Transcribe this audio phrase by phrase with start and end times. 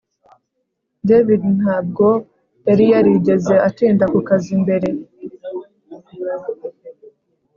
[1.07, 2.07] David ntabwo
[2.67, 4.87] yari yarigeze atinda ku kazi mbere